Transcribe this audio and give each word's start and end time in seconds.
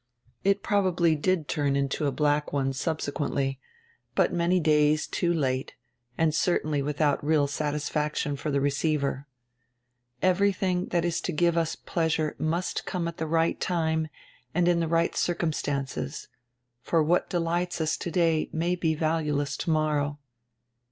It 0.43 0.63
probably 0.63 1.15
did 1.15 1.47
turn 1.47 1.75
into 1.75 2.07
a 2.07 2.11
black 2.11 2.51
one 2.51 2.71
subsequendy, 2.73 3.59
but 4.15 4.33
many 4.33 4.59
days 4.59 5.05
too 5.05 5.31
late 5.31 5.75
and 6.17 6.33
certainly 6.33 6.81
widiout 6.81 7.19
real 7.21 7.45
satisfaction 7.45 8.35
for 8.35 8.49
die 8.49 8.57
receiver. 8.57 9.27
Every 10.19 10.51
diing 10.51 10.87
diat 10.87 11.03
is 11.03 11.21
to 11.21 11.31
give 11.31 11.55
us 11.55 11.75
pleasure 11.75 12.35
must 12.39 12.87
come 12.87 13.07
at 13.07 13.17
die 13.17 13.25
right 13.25 13.59
time 13.61 14.07
and 14.55 14.67
in 14.67 14.79
die 14.79 14.87
right 14.87 15.15
circumstances, 15.15 16.29
for 16.81 17.03
what 17.03 17.29
delights 17.29 17.79
us 17.79 17.95
today 17.95 18.49
may 18.51 18.75
be 18.75 18.95
valueless 18.95 19.55
tomorrow. 19.55 20.17